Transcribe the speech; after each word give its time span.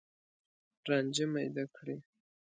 رانجه 0.87 1.25
میده 1.33 1.63
کړي 1.75 1.97